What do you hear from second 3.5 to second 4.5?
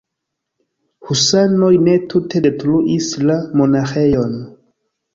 monaĥejon.